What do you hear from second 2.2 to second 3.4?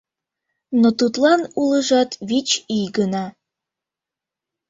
вич ий гына.